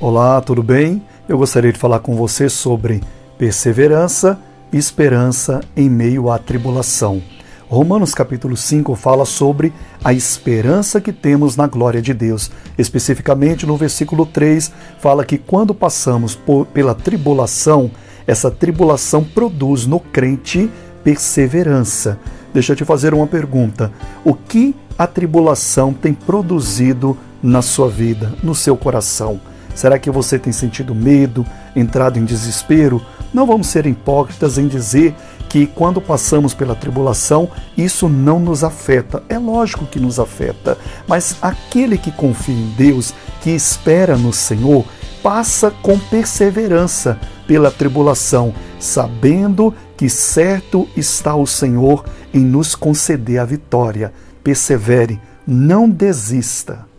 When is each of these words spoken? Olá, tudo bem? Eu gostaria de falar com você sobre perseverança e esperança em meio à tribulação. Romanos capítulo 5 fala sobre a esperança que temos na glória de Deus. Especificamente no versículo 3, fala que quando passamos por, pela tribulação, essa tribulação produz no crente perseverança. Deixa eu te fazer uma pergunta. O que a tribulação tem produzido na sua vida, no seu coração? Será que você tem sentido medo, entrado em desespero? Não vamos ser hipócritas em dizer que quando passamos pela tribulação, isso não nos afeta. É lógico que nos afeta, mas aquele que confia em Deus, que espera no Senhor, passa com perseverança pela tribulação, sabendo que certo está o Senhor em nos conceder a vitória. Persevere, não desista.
Olá, 0.00 0.40
tudo 0.40 0.62
bem? 0.62 1.02
Eu 1.28 1.38
gostaria 1.38 1.72
de 1.72 1.78
falar 1.78 2.00
com 2.00 2.16
você 2.16 2.48
sobre 2.48 3.00
perseverança 3.38 4.38
e 4.72 4.76
esperança 4.76 5.60
em 5.76 5.88
meio 5.88 6.28
à 6.28 6.38
tribulação. 6.38 7.22
Romanos 7.68 8.12
capítulo 8.12 8.56
5 8.56 8.94
fala 8.96 9.24
sobre 9.24 9.72
a 10.02 10.12
esperança 10.12 11.00
que 11.00 11.12
temos 11.12 11.56
na 11.56 11.68
glória 11.68 12.02
de 12.02 12.12
Deus. 12.12 12.50
Especificamente 12.76 13.64
no 13.64 13.76
versículo 13.76 14.26
3, 14.26 14.72
fala 14.98 15.24
que 15.24 15.38
quando 15.38 15.72
passamos 15.74 16.34
por, 16.34 16.66
pela 16.66 16.94
tribulação, 16.94 17.90
essa 18.26 18.50
tribulação 18.50 19.22
produz 19.22 19.86
no 19.86 20.00
crente 20.00 20.68
perseverança. 21.04 22.18
Deixa 22.52 22.72
eu 22.72 22.76
te 22.76 22.84
fazer 22.84 23.14
uma 23.14 23.26
pergunta. 23.26 23.92
O 24.24 24.34
que 24.34 24.74
a 24.98 25.06
tribulação 25.06 25.94
tem 25.94 26.12
produzido 26.12 27.16
na 27.42 27.62
sua 27.62 27.88
vida, 27.88 28.34
no 28.42 28.54
seu 28.54 28.76
coração? 28.76 29.40
Será 29.74 29.98
que 29.98 30.10
você 30.10 30.38
tem 30.38 30.52
sentido 30.52 30.94
medo, 30.94 31.46
entrado 31.74 32.18
em 32.18 32.24
desespero? 32.24 33.04
Não 33.32 33.46
vamos 33.46 33.68
ser 33.68 33.86
hipócritas 33.86 34.58
em 34.58 34.68
dizer 34.68 35.14
que 35.48 35.66
quando 35.66 36.00
passamos 36.00 36.54
pela 36.54 36.74
tribulação, 36.74 37.48
isso 37.76 38.08
não 38.08 38.38
nos 38.38 38.64
afeta. 38.64 39.22
É 39.28 39.38
lógico 39.38 39.86
que 39.86 40.00
nos 40.00 40.18
afeta, 40.18 40.78
mas 41.06 41.36
aquele 41.42 41.98
que 41.98 42.10
confia 42.10 42.54
em 42.54 42.70
Deus, 42.70 43.12
que 43.42 43.50
espera 43.50 44.16
no 44.16 44.32
Senhor, 44.32 44.84
passa 45.22 45.70
com 45.70 45.98
perseverança 45.98 47.18
pela 47.46 47.70
tribulação, 47.70 48.54
sabendo 48.80 49.74
que 49.96 50.08
certo 50.08 50.88
está 50.96 51.34
o 51.34 51.46
Senhor 51.46 52.04
em 52.32 52.40
nos 52.40 52.74
conceder 52.74 53.38
a 53.38 53.44
vitória. 53.44 54.12
Persevere, 54.42 55.20
não 55.46 55.88
desista. 55.88 56.91